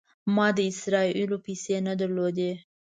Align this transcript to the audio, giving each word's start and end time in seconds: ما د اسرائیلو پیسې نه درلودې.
ما 0.35 0.47
د 0.57 0.59
اسرائیلو 0.71 1.37
پیسې 1.45 1.75
نه 1.87 1.93
درلودې. 2.01 2.51